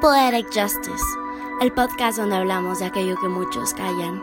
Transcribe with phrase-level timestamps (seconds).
[0.00, 1.04] Poetic Justice,
[1.60, 4.22] el podcast donde hablamos de aquello que muchos callan,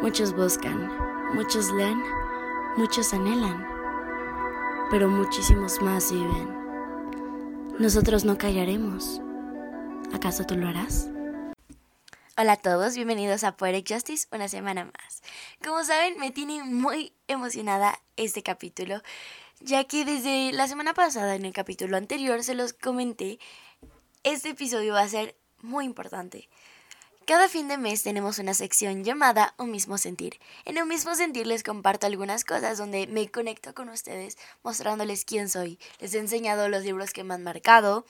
[0.00, 0.90] muchos buscan,
[1.34, 2.02] muchos leen,
[2.78, 3.68] muchos anhelan,
[4.90, 6.48] pero muchísimos más viven.
[7.78, 9.20] Nosotros no callaremos.
[10.14, 11.10] ¿Acaso tú lo harás?
[12.38, 15.22] Hola a todos, bienvenidos a Poetic Justice una semana más.
[15.62, 19.02] Como saben, me tiene muy emocionada este capítulo,
[19.60, 23.38] ya que desde la semana pasada en el capítulo anterior se los comenté
[24.22, 26.48] este episodio va a ser muy importante.
[27.28, 30.40] Cada fin de mes tenemos una sección llamada Un mismo sentir.
[30.64, 35.50] En Un mismo sentir les comparto algunas cosas donde me conecto con ustedes mostrándoles quién
[35.50, 35.78] soy.
[36.00, 38.06] Les he enseñado los libros que me han marcado,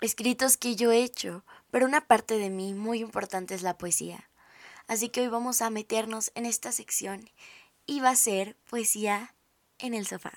[0.00, 4.30] escritos que yo he hecho, pero una parte de mí muy importante es la poesía.
[4.86, 7.28] Así que hoy vamos a meternos en esta sección
[7.84, 9.34] y va a ser poesía
[9.78, 10.32] en el sofá.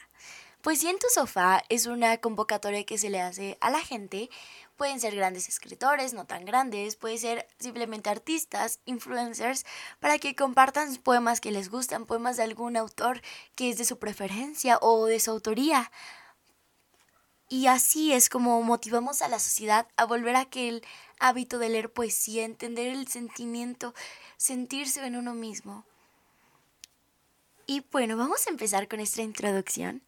[0.62, 4.30] Poesía en tu sofá es una convocatoria que se le hace a la gente.
[4.78, 9.66] Pueden ser grandes escritores, no tan grandes, puede ser simplemente artistas, influencers,
[10.00, 13.22] para que compartan poemas que les gustan, poemas de algún autor
[13.56, 15.92] que es de su preferencia o de su autoría.
[17.50, 20.86] Y así es como motivamos a la sociedad a volver a aquel
[21.20, 23.96] hábito de leer poesía, entender el sentimiento,
[24.38, 25.86] sentirse en uno mismo.
[27.66, 30.04] Y bueno, vamos a empezar con esta introducción.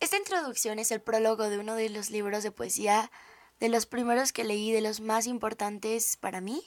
[0.00, 3.10] Esta introducción es el prólogo de uno de los libros de poesía,
[3.58, 6.62] de los primeros que leí, de los más importantes para mí,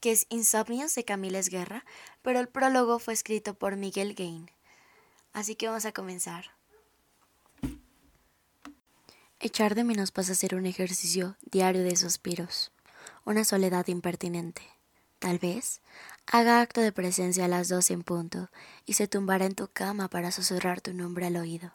[0.00, 1.86] que es Insomnios de Camila Guerra,
[2.20, 4.50] pero el prólogo fue escrito por Miguel Gain.
[5.32, 6.50] Así que vamos a comenzar.
[9.40, 12.70] Echar de menos pasa a ser un ejercicio diario de suspiros,
[13.24, 14.60] una soledad impertinente.
[15.20, 15.80] Tal vez
[16.26, 18.50] haga acto de presencia a las dos en punto
[18.84, 21.72] y se tumbará en tu cama para susurrar tu nombre al oído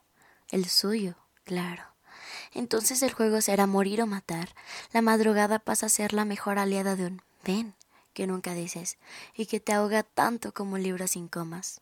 [0.51, 1.83] el suyo, claro.
[2.53, 4.49] Entonces el juego será morir o matar.
[4.91, 7.75] La madrugada pasa a ser la mejor aliada de un ven
[8.13, 8.97] que nunca dices
[9.35, 11.81] y que te ahoga tanto como un libro sin comas.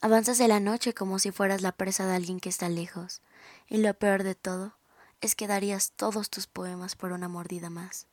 [0.00, 3.20] Avanzas de la noche como si fueras la presa de alguien que está lejos,
[3.68, 4.74] y lo peor de todo
[5.20, 8.08] es que darías todos tus poemas por una mordida más.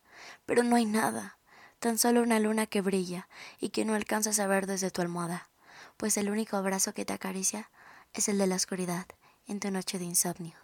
[0.46, 1.38] Pero no hay nada,
[1.80, 5.48] tan solo una luna que brilla y que no alcanzas a ver desde tu almohada,
[5.96, 7.70] pues el único abrazo que te acaricia
[8.12, 9.06] es el de la oscuridad
[9.50, 10.54] en tu noche de insomnio,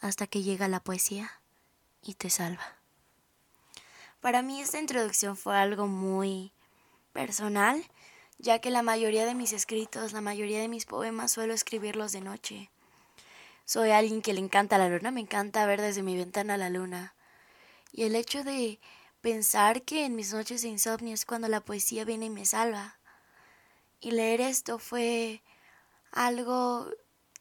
[0.00, 1.40] hasta que llega la poesía
[2.00, 2.78] y te salva.
[4.20, 6.52] Para mí esta introducción fue algo muy
[7.12, 7.84] personal,
[8.38, 12.20] ya que la mayoría de mis escritos, la mayoría de mis poemas suelo escribirlos de
[12.20, 12.70] noche.
[13.64, 17.14] Soy alguien que le encanta la luna, me encanta ver desde mi ventana la luna.
[17.90, 18.78] Y el hecho de
[19.20, 23.00] pensar que en mis noches de insomnio es cuando la poesía viene y me salva.
[24.00, 25.42] Y leer esto fue
[26.12, 26.92] algo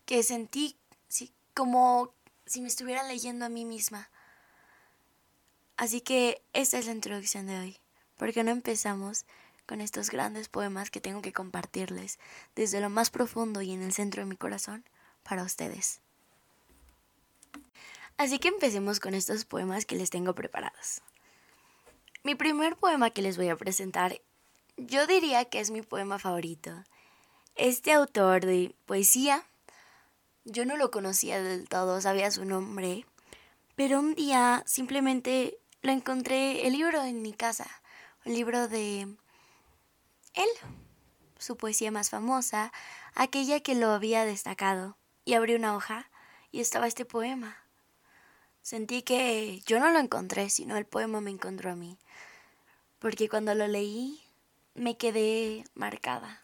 [0.07, 0.75] que sentí
[1.53, 2.13] como
[2.45, 4.09] si me estuvieran leyendo a mí misma.
[5.75, 7.78] Así que esta es la introducción de hoy.
[8.16, 9.25] porque no empezamos
[9.67, 12.17] con estos grandes poemas que tengo que compartirles
[12.56, 14.84] desde lo más profundo y en el centro de mi corazón
[15.22, 16.00] para ustedes?
[18.17, 21.01] Así que empecemos con estos poemas que les tengo preparados.
[22.23, 24.19] Mi primer poema que les voy a presentar,
[24.78, 26.72] yo diría que es mi poema favorito.
[27.56, 29.46] Este autor de poesía
[30.47, 33.06] yo no lo conocía del todo, sabía su nombre,
[33.75, 37.68] pero un día simplemente lo encontré el libro en mi casa,
[38.24, 40.50] el libro de él,
[41.38, 42.72] su poesía más famosa,
[43.13, 46.09] aquella que lo había destacado, y abrí una hoja
[46.52, 47.58] y estaba este poema.
[48.62, 52.00] Sentí que yo no lo encontré, sino el poema me encontró a mí,
[53.00, 54.24] porque cuando lo leí
[54.75, 56.44] me quedé marcada.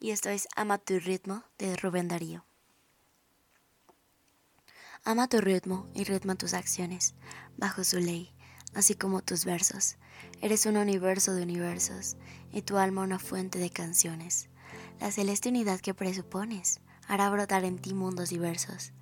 [0.00, 2.44] Y esto es Ama tu ritmo de Rubén Darío.
[5.08, 7.14] Ama tu ritmo y ritma tus acciones,
[7.56, 8.34] bajo su ley,
[8.74, 9.98] así como tus versos.
[10.40, 12.16] Eres un universo de universos,
[12.50, 14.48] y tu alma una fuente de canciones.
[14.98, 18.92] La celeste unidad que presupones hará brotar en ti mundos diversos,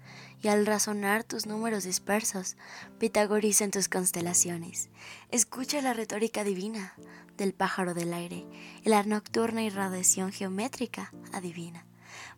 [0.43, 2.59] y al razonar tus números dispersos,
[2.99, 4.91] pitagoricen tus constelaciones.
[5.31, 6.93] Escucha la retórica divina
[7.39, 8.47] del pájaro del aire,
[8.83, 11.87] y la nocturna irradiación geométrica adivina.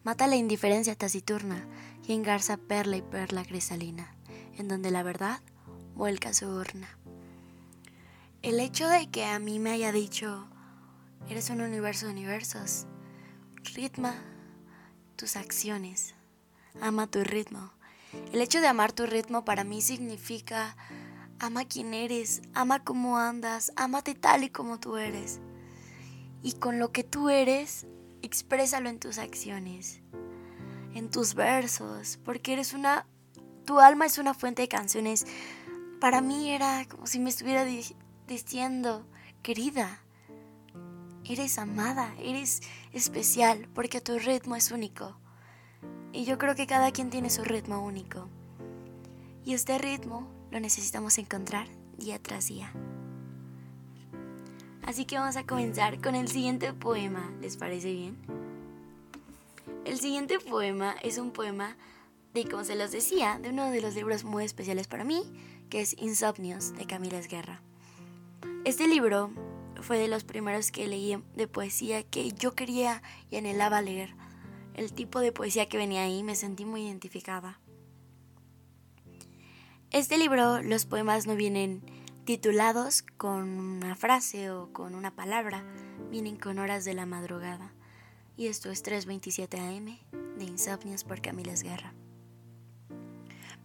[0.05, 1.67] Mata la indiferencia taciturna
[2.07, 4.15] y engarza perla y perla cristalina,
[4.57, 5.41] en donde la verdad
[5.95, 6.89] vuelca su urna.
[8.43, 10.47] El hecho de que a mí me haya dicho,
[11.29, 12.87] eres un universo de universos,
[13.75, 14.15] ritma
[15.17, 16.15] tus acciones,
[16.81, 17.73] ama tu ritmo.
[18.33, 20.77] El hecho de amar tu ritmo para mí significa
[21.39, 25.41] ama quién eres, ama cómo andas, amate tal y como tú eres.
[26.43, 27.87] Y con lo que tú eres,
[28.27, 30.03] exprésalo en tus acciones,
[30.95, 33.07] en tus versos, porque eres una,
[33.65, 35.27] tu alma es una fuente de canciones
[36.01, 37.65] para mí era como si me estuviera
[38.27, 39.07] diciendo,
[39.43, 40.01] querida,
[41.25, 42.63] eres amada, eres
[42.93, 45.19] especial, porque tu ritmo es único.
[46.13, 48.29] Y yo creo que cada quien tiene su ritmo único.
[49.45, 52.73] Y este ritmo lo necesitamos encontrar día tras día.
[54.87, 58.17] Así que vamos a comenzar con el siguiente poema, ¿les parece bien?
[59.85, 61.77] El siguiente poema es un poema
[62.33, 65.23] de, como se los decía, de uno de los libros muy especiales para mí,
[65.71, 67.61] que es Insomnios de Camila Esguerra.
[68.65, 69.33] Este libro
[69.81, 74.15] fue de los primeros que leí de poesía que yo quería y anhelaba leer.
[74.75, 77.59] El tipo de poesía que venía ahí me sentí muy identificada.
[79.91, 81.96] Este libro, los poemas no vienen
[82.27, 85.63] titulados con una frase o con una palabra,
[86.11, 87.73] vienen con horas de la madrugada.
[88.37, 91.95] Y esto es 3.27 am de Insomnios por Camila Esguerra.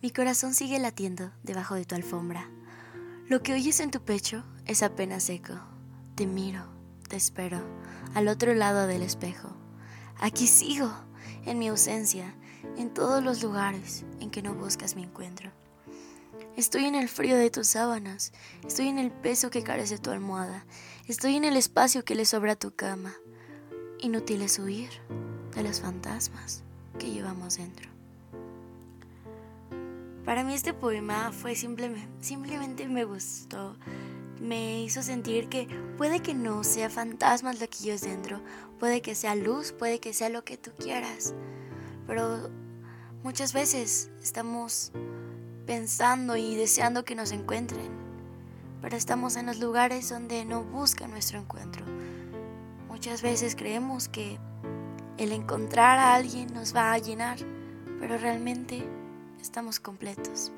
[0.04, 2.52] Mi corazón sigue latiendo debajo de tu alfombra.
[3.28, 5.56] Lo que oyes en tu pecho es apenas eco.
[6.14, 6.64] Te miro,
[7.10, 7.60] te espero,
[8.14, 9.58] al otro lado del espejo.
[10.20, 10.92] Aquí sigo,
[11.46, 12.36] en mi ausencia,
[12.78, 15.52] en todos los lugares en que no buscas mi encuentro.
[16.58, 18.34] Estoy en el frío de tus sábanas,
[18.68, 20.66] estoy en el peso que carece tu almohada,
[21.08, 23.16] estoy en el espacio que le sobra a tu cama.
[24.00, 24.90] Inútil es huir
[25.56, 26.64] de los fantasmas
[27.00, 27.90] que llevamos dentro.
[30.26, 33.78] Para mí este poema fue simplemente, simplemente me gustó,
[34.42, 35.68] me hizo sentir que
[35.98, 38.42] puede que no sea fantasmas lo que yo es dentro,
[38.78, 41.34] puede que sea luz, puede que sea lo que tú quieras,
[42.08, 42.50] pero
[43.24, 44.92] muchas veces estamos
[45.72, 47.90] pensando y deseando que nos encuentren,
[48.82, 51.86] pero estamos en los lugares donde no buscan nuestro encuentro.
[52.90, 54.38] Muchas veces creemos que
[55.18, 57.38] el encontrar a alguien nos va a llenar,
[58.02, 58.86] pero realmente
[59.40, 60.52] estamos completos.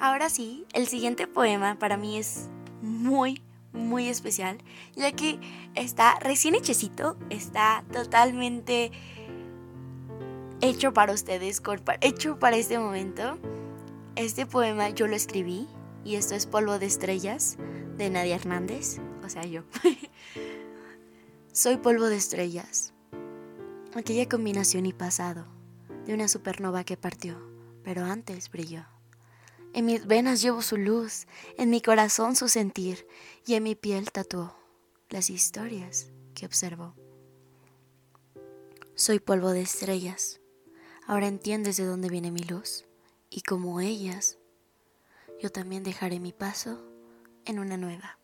[0.00, 2.48] Ahora sí, el siguiente poema para mí es
[2.80, 3.42] muy,
[3.72, 4.56] muy especial,
[4.94, 5.40] ya que
[5.74, 8.92] está recién hechecito, está totalmente
[10.60, 11.60] hecho para ustedes,
[12.02, 13.36] hecho para este momento.
[14.16, 15.66] Este poema yo lo escribí
[16.04, 17.56] y esto es Polvo de Estrellas
[17.96, 19.64] de Nadia Hernández, o sea, yo.
[21.52, 22.92] Soy polvo de estrellas,
[23.92, 25.46] aquella combinación y pasado
[26.06, 27.40] de una supernova que partió,
[27.82, 28.84] pero antes brilló.
[29.72, 31.26] En mis venas llevo su luz,
[31.58, 33.08] en mi corazón su sentir
[33.46, 34.56] y en mi piel tatuó
[35.08, 36.94] las historias que observo.
[38.94, 40.40] Soy polvo de estrellas.
[41.04, 42.86] Ahora entiendes de dónde viene mi luz
[43.34, 44.38] y como ellas,
[45.42, 46.80] yo también dejaré mi paso
[47.44, 48.16] en una nueva.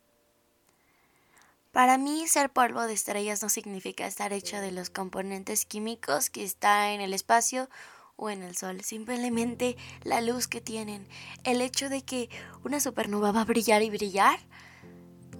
[1.73, 6.45] Para mí ser polvo de estrellas no significa estar hecho de los componentes químicos que
[6.45, 7.69] está en el espacio
[8.15, 11.09] o en el sol, simplemente la luz que tienen,
[11.43, 12.31] el hecho de que
[12.63, 14.39] una supernova va a brillar y brillar,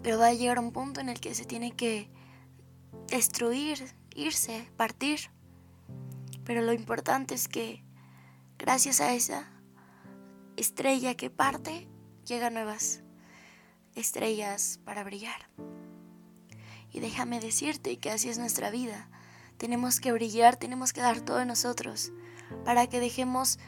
[0.03, 2.11] pero va a llegar a un punto en el que se tiene que
[3.07, 5.31] destruir, irse, partir.
[6.43, 7.85] Pero lo importante es que
[8.59, 9.60] gracias a esa
[10.61, 11.89] estrella que parte,
[12.27, 13.03] llegan nuevas
[13.95, 15.49] estrellas para brillar.
[16.93, 19.09] Y déjame decirte que así es nuestra vida.
[19.57, 22.13] Tenemos que brillar, tenemos que dar todo de nosotros
[22.65, 23.59] para que dejemos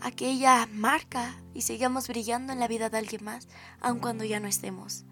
[0.00, 3.48] aquella marca y sigamos brillando en la vida de alguien más,
[3.80, 5.04] aun cuando ya no estemos.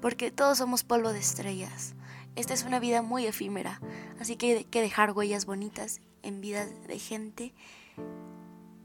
[0.00, 1.94] Porque todos somos polvo de estrellas.
[2.36, 3.80] Esta es una vida muy efímera,
[4.18, 7.54] así que hay que dejar huellas bonitas en vida de gente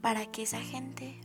[0.00, 1.20] para que esa gente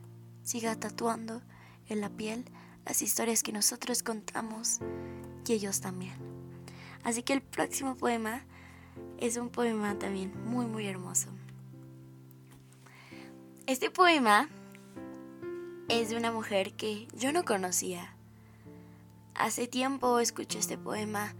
[0.46, 1.42] siga tatuando
[1.90, 2.46] en la piel
[2.86, 4.80] las historias que nosotros contamos
[5.46, 6.14] y ellos también.
[7.04, 8.44] Así que el próximo poema
[9.18, 11.28] es un poema también muy muy hermoso.
[13.66, 14.48] Este poema
[15.90, 18.16] es de una mujer que yo no conocía.
[19.34, 21.34] Hace tiempo escuché este poema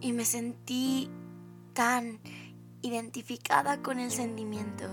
[0.00, 1.08] y me sentí
[1.72, 2.18] tan
[2.82, 4.86] identificada con el sentimiento,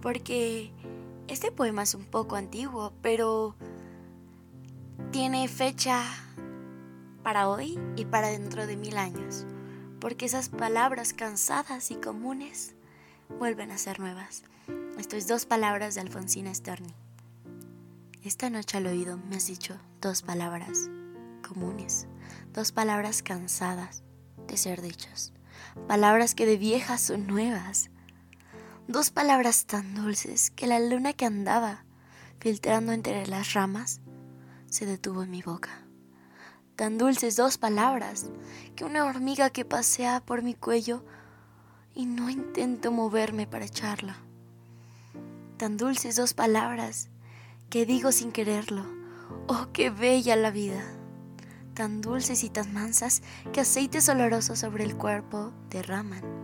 [0.00, 0.72] porque
[1.28, 3.54] este poema es un poco antiguo, pero
[5.10, 6.02] tiene fecha
[7.22, 9.46] para hoy y para dentro de mil años,
[10.00, 12.74] porque esas palabras cansadas y comunes
[13.38, 14.44] vuelven a ser nuevas.
[14.98, 16.94] Esto es dos palabras de Alfonsina Storni.
[18.22, 20.90] Esta noche al oído me has dicho dos palabras
[21.46, 22.06] comunes,
[22.52, 24.02] dos palabras cansadas
[24.46, 25.32] de ser dichas,
[25.88, 27.90] palabras que de viejas son nuevas,
[28.88, 31.84] dos palabras tan dulces que la luna que andaba
[32.38, 34.00] filtrando entre las ramas
[34.68, 35.86] se detuvo en mi boca.
[36.76, 38.26] Tan dulces dos palabras
[38.76, 41.04] que una hormiga que pasea por mi cuello
[41.94, 44.24] y no intento moverme para echarla
[45.56, 47.08] tan dulces dos palabras
[47.70, 48.84] que digo sin quererlo,
[49.46, 50.82] Oh, qué bella la vida,
[51.74, 53.22] tan dulces y tan mansas
[53.52, 56.43] que aceites olorosos sobre el cuerpo derraman.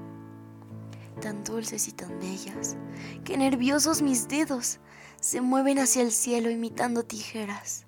[1.20, 2.76] Tan dulces y tan bellas
[3.24, 4.78] que nerviosos mis dedos
[5.20, 7.84] se mueven hacia el cielo imitando tijeras.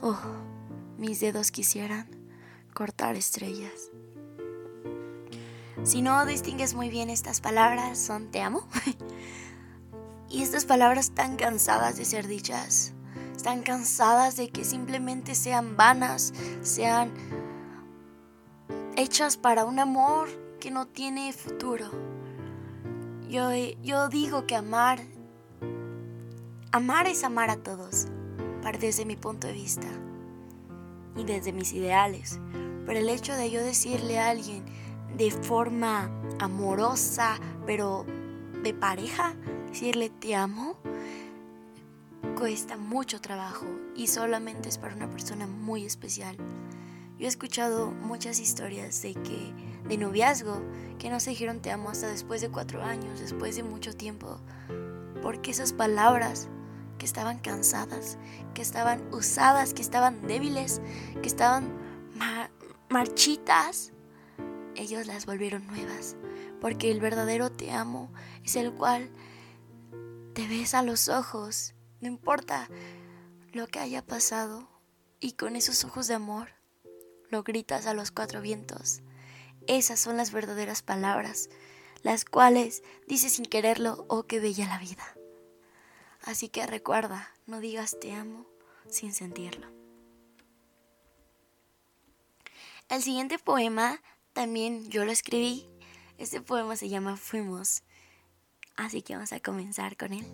[0.00, 0.18] Oh,
[0.98, 2.08] mis dedos quisieran
[2.74, 3.90] cortar estrellas.
[5.84, 8.66] Si no distingues muy bien estas palabras, son te amo.
[10.28, 12.92] y estas palabras están cansadas de ser dichas.
[13.36, 16.32] Están cansadas de que simplemente sean vanas,
[16.62, 17.12] sean
[18.96, 20.28] hechas para un amor
[20.60, 22.11] que no tiene futuro.
[23.32, 23.50] Yo,
[23.82, 25.00] yo digo que amar,
[26.70, 28.08] amar es amar a todos,
[28.78, 29.86] desde mi punto de vista
[31.16, 32.38] y desde mis ideales.
[32.84, 34.66] Pero el hecho de yo decirle a alguien
[35.16, 36.10] de forma
[36.40, 38.04] amorosa, pero
[38.62, 39.34] de pareja,
[39.70, 40.76] decirle te amo,
[42.36, 43.64] cuesta mucho trabajo
[43.96, 46.36] y solamente es para una persona muy especial.
[47.16, 50.62] Yo he escuchado muchas historias de que de noviazgo
[50.98, 54.40] que no se dijeron te amo hasta después de cuatro años, después de mucho tiempo,
[55.22, 56.48] porque esas palabras
[56.98, 58.18] que estaban cansadas,
[58.54, 60.80] que estaban usadas, que estaban débiles,
[61.20, 61.72] que estaban
[62.88, 63.92] marchitas,
[64.76, 66.16] ellos las volvieron nuevas,
[66.60, 68.12] porque el verdadero te amo
[68.44, 69.10] es el cual
[70.34, 72.68] te ves a los ojos, no importa
[73.52, 74.68] lo que haya pasado,
[75.18, 76.48] y con esos ojos de amor
[77.30, 79.02] lo gritas a los cuatro vientos.
[79.66, 81.48] Esas son las verdaderas palabras,
[82.02, 85.04] las cuales dices sin quererlo, oh, qué bella la vida.
[86.22, 88.46] Así que recuerda, no digas te amo
[88.88, 89.68] sin sentirlo.
[92.88, 94.00] El siguiente poema
[94.32, 95.68] también yo lo escribí.
[96.18, 97.82] Este poema se llama Fuimos.
[98.76, 100.26] Así que vamos a comenzar con él.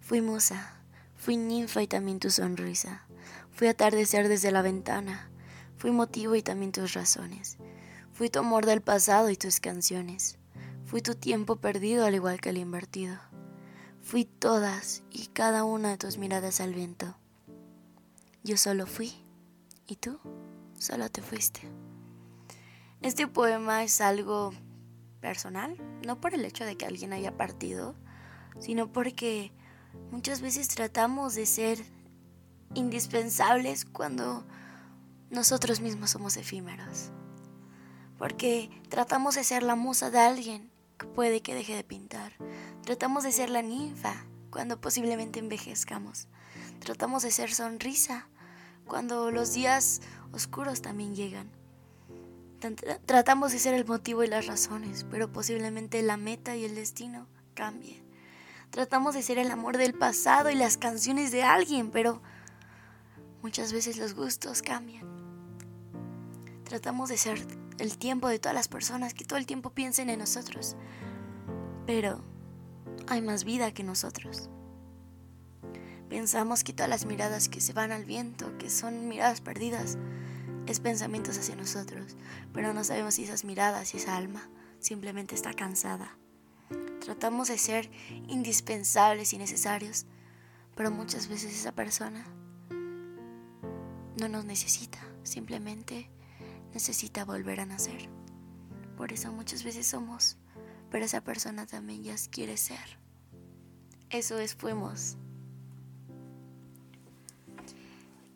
[0.00, 0.82] Fui musa,
[1.14, 3.06] fui ninfa y también tu sonrisa.
[3.52, 5.30] Fui atardecer desde la ventana.
[5.76, 7.58] Fui motivo y también tus razones.
[8.20, 10.36] Fui tu amor del pasado y tus canciones.
[10.84, 13.18] Fui tu tiempo perdido al igual que el invertido.
[14.02, 17.16] Fui todas y cada una de tus miradas al viento.
[18.44, 19.14] Yo solo fui
[19.86, 20.20] y tú
[20.78, 21.62] solo te fuiste.
[23.00, 24.52] Este poema es algo
[25.22, 27.94] personal, no por el hecho de que alguien haya partido,
[28.58, 29.50] sino porque
[30.10, 31.78] muchas veces tratamos de ser
[32.74, 34.46] indispensables cuando
[35.30, 37.12] nosotros mismos somos efímeros.
[38.20, 42.34] Porque tratamos de ser la musa de alguien que puede que deje de pintar.
[42.82, 46.28] Tratamos de ser la ninfa cuando posiblemente envejezcamos.
[46.80, 48.28] Tratamos de ser sonrisa
[48.84, 51.50] cuando los días oscuros también llegan.
[53.06, 57.26] Tratamos de ser el motivo y las razones, pero posiblemente la meta y el destino
[57.54, 58.04] cambien.
[58.68, 62.20] Tratamos de ser el amor del pasado y las canciones de alguien, pero
[63.40, 65.08] muchas veces los gustos cambian.
[66.64, 70.18] Tratamos de ser el tiempo de todas las personas que todo el tiempo piensen en
[70.18, 70.76] nosotros,
[71.86, 72.22] pero
[73.08, 74.50] hay más vida que nosotros.
[76.08, 79.96] Pensamos que todas las miradas que se van al viento, que son miradas perdidas,
[80.66, 82.16] es pensamientos hacia nosotros,
[82.52, 86.16] pero no sabemos si esas miradas y esa alma simplemente está cansada.
[87.00, 87.90] Tratamos de ser
[88.28, 90.04] indispensables y necesarios,
[90.76, 92.26] pero muchas veces esa persona
[94.18, 96.10] no nos necesita, simplemente
[96.72, 98.08] necesita volver a nacer.
[98.96, 100.36] Por eso muchas veces somos,
[100.90, 102.98] pero esa persona también ya quiere ser.
[104.10, 105.16] Eso es fuimos.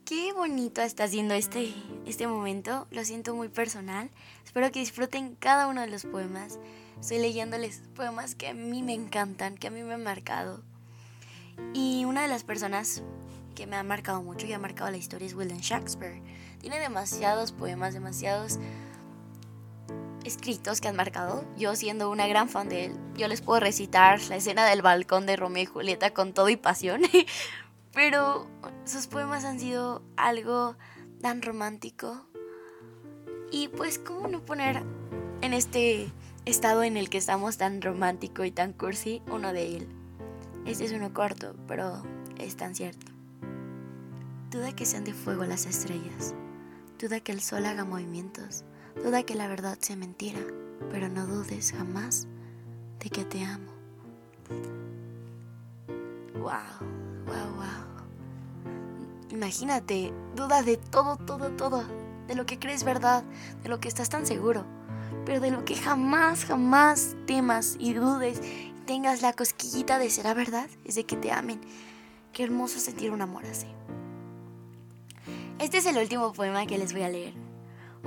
[0.05, 1.75] Qué bonito está haciendo este,
[2.07, 4.11] este momento, lo siento muy personal.
[4.45, 6.59] Espero que disfruten cada uno de los poemas.
[7.01, 10.63] Estoy leyéndoles poemas que a mí me encantan, que a mí me han marcado.
[11.73, 13.03] Y una de las personas
[13.55, 16.21] que me ha marcado mucho y ha marcado la historia es William Shakespeare.
[16.61, 18.59] Tiene demasiados poemas, demasiados
[20.25, 21.45] escritos que han marcado.
[21.57, 25.27] Yo siendo una gran fan de él, yo les puedo recitar la escena del balcón
[25.27, 27.03] de Romeo y Julieta con todo y pasión.
[27.93, 28.49] Pero
[28.85, 30.77] sus poemas han sido algo
[31.21, 32.27] tan romántico.
[33.51, 34.83] Y pues, ¿cómo no poner
[35.43, 36.11] en este
[36.45, 39.89] estado en el que estamos tan romántico y tan cursi uno de él?
[40.67, 42.03] Este es uno corto, pero
[42.39, 43.14] es tan cierto.
[44.55, 46.33] Duda que sean de fuego las estrellas.
[47.01, 48.63] Duda que el sol haga movimientos.
[49.03, 50.39] Duda que la verdad sea mentira.
[50.93, 52.29] Pero no dudes jamás
[53.01, 53.73] de que te amo.
[56.35, 56.87] Wow,
[57.27, 59.33] wow, wow.
[59.33, 61.83] Imagínate, duda de todo, todo, todo,
[62.29, 63.25] de lo que crees verdad,
[63.65, 64.65] de lo que estás tan seguro,
[65.27, 70.33] pero de lo que jamás, jamás temas y dudes y tengas la cosquillita de será
[70.33, 71.61] verdad, es de que te amen.
[72.33, 73.67] Qué hermoso sentir un amor así.
[75.61, 77.33] Este es el último poema que les voy a leer.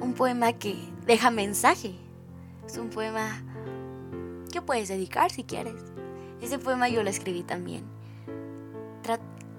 [0.01, 0.75] Un poema que
[1.05, 1.95] deja mensaje.
[2.65, 3.41] Es un poema
[4.51, 5.81] que puedes dedicar si quieres.
[6.41, 7.85] Ese poema yo lo escribí también.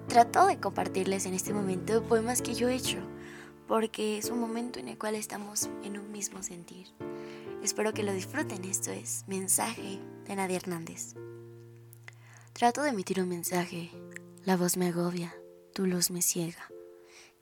[0.07, 2.97] trato de compartirles en este momento poemas que yo he hecho,
[3.67, 6.87] porque es un momento en el cual estamos en un mismo sentir.
[7.63, 8.63] Espero que lo disfruten.
[8.65, 11.15] Esto es Mensaje de Nadia Hernández.
[12.53, 13.91] Trato de emitir un mensaje.
[14.45, 15.35] La voz me agobia,
[15.73, 16.69] tu luz me ciega.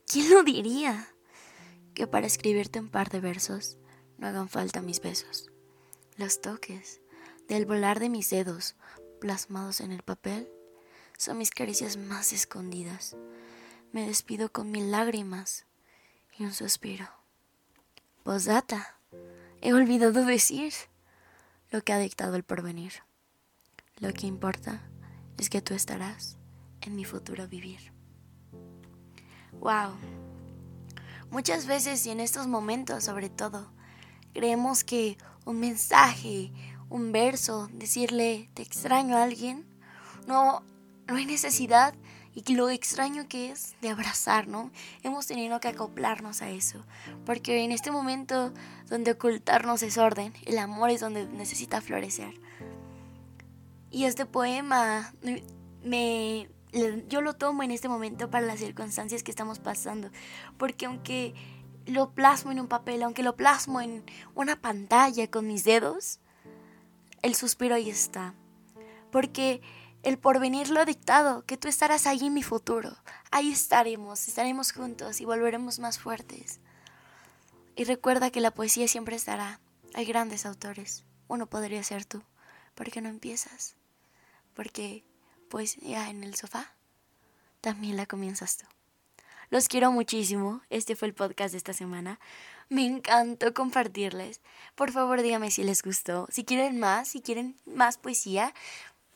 [0.10, 1.10] ¿Quién lo diría?
[1.94, 3.78] Que para escribirte un par de versos
[4.18, 5.52] no hagan falta mis besos.
[6.16, 7.02] Los toques
[7.50, 8.78] del volar de mis dedos
[9.20, 10.50] plasmados en el papel
[11.18, 13.18] son mis caricias más escondidas.
[13.92, 15.66] Me despido con mil lágrimas
[16.38, 17.10] y un suspiro.
[18.24, 18.98] Posdata,
[19.60, 20.74] he olvidado decir
[21.70, 22.94] lo que ha dictado el porvenir.
[24.00, 24.90] Lo que importa
[25.38, 26.38] es que tú estarás
[26.80, 27.97] en mi futuro vivir.
[29.60, 29.96] Wow.
[31.30, 33.72] Muchas veces y en estos momentos sobre todo,
[34.34, 36.52] creemos que un mensaje,
[36.90, 39.66] un verso, decirle te extraño a alguien,
[40.28, 40.64] no,
[41.08, 41.96] no hay necesidad
[42.46, 44.70] y lo extraño que es de abrazar, ¿no?
[45.02, 46.86] Hemos tenido que acoplarnos a eso,
[47.26, 48.54] porque en este momento
[48.88, 52.40] donde ocultarnos es orden, el amor es donde necesita florecer.
[53.90, 55.12] Y este poema
[55.84, 60.10] me, yo lo tomo en este momento para las circunstancias que estamos pasando,
[60.58, 61.34] porque aunque
[61.86, 64.04] lo plasmo en un papel, aunque lo plasmo en
[64.36, 66.20] una pantalla con mis dedos,
[67.22, 68.34] el suspiro ahí está.
[69.12, 69.62] Porque
[70.04, 72.96] el porvenir lo ha dictado, que tú estarás ahí en mi futuro.
[73.32, 76.60] Ahí estaremos, estaremos juntos y volveremos más fuertes.
[77.76, 79.60] Y recuerda que la poesía siempre estará.
[79.94, 81.06] Hay grandes autores.
[81.28, 82.22] Uno podría ser tú.
[82.76, 83.76] ¿Por qué no empiezas?
[84.54, 85.04] Porque
[85.48, 86.78] poesía en el sofá
[87.62, 88.66] también la comienzas tú.
[89.50, 90.62] Los quiero muchísimo.
[90.70, 92.20] Este fue el podcast de esta semana.
[92.70, 94.42] Me encantó compartirles.
[94.76, 96.28] Por favor, díganme si les gustó.
[96.30, 98.54] Si quieren más, si quieren más poesía,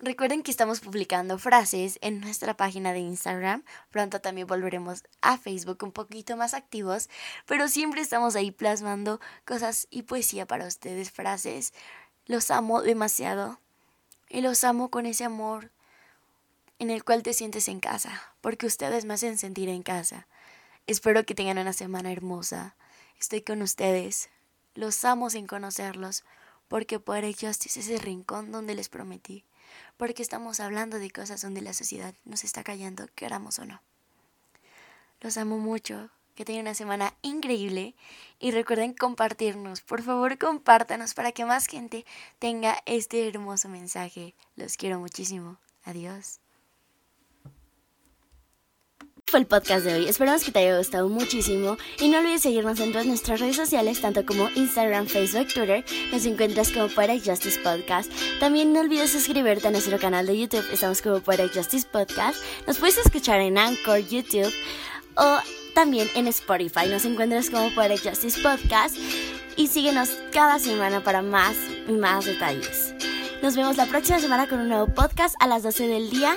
[0.04, 3.64] Recuerden que estamos publicando frases en nuestra página de Instagram.
[3.92, 7.08] Pronto también volveremos a Facebook un poquito más activos,
[7.46, 11.76] pero siempre estamos ahí plasmando cosas y poesía para ustedes, frases.
[12.26, 13.60] Los amo demasiado
[14.28, 15.70] y los amo con ese amor
[16.82, 20.26] en el cual te sientes en casa, porque ustedes me hacen sentir en casa.
[20.88, 22.76] Espero que tengan una semana hermosa.
[23.20, 24.32] Estoy con ustedes.
[24.74, 26.24] Los amo sin conocerlos,
[26.68, 29.46] porque por ellos es ese rincón donde les prometí.
[29.96, 33.84] Porque estamos hablando de cosas donde la sociedad nos está callando, queramos o no.
[35.20, 36.10] Los amo mucho.
[36.34, 37.94] Que tengan una semana increíble
[38.40, 39.82] y recuerden compartirnos.
[39.82, 42.08] Por favor, compártanos para que más gente
[42.40, 44.34] tenga este hermoso mensaje.
[44.56, 45.60] Los quiero muchísimo.
[45.84, 46.41] Adiós
[49.32, 50.10] fue el podcast de hoy.
[50.10, 54.02] Esperamos que te haya gustado muchísimo y no olvides seguirnos en todas nuestras redes sociales,
[54.02, 55.86] tanto como Instagram, Facebook, Twitter.
[56.12, 58.12] Nos encuentras como Poetic Justice Podcast.
[58.42, 60.66] También no olvides suscribirte a nuestro canal de YouTube.
[60.74, 62.44] Estamos como Poetic Justice Podcast.
[62.68, 64.52] Nos puedes escuchar en Anchor, YouTube
[65.16, 65.38] o
[65.74, 66.88] también en Spotify.
[66.90, 68.98] Nos encuentras como Poetic Justice Podcast
[69.56, 71.56] y síguenos cada semana para más
[71.88, 72.94] y más detalles.
[73.42, 76.36] Nos vemos la próxima semana con un nuevo podcast a las 12 del día.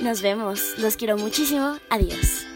[0.00, 0.78] Nos vemos.
[0.78, 1.78] Los quiero muchísimo.
[1.90, 2.46] Adiós.